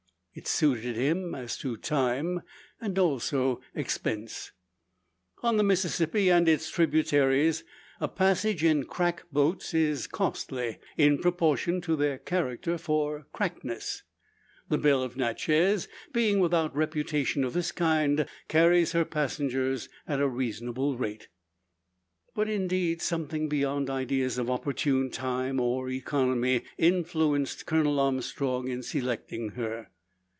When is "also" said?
2.97-3.59